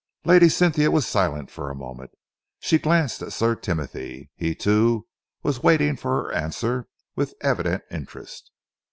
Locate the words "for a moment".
1.51-2.09